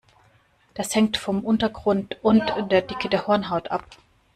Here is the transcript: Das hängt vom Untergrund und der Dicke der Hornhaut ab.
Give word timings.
Das 0.73 0.95
hängt 0.95 1.15
vom 1.17 1.45
Untergrund 1.45 2.17
und 2.23 2.43
der 2.71 2.81
Dicke 2.81 3.07
der 3.07 3.27
Hornhaut 3.27 3.69
ab. 3.69 3.85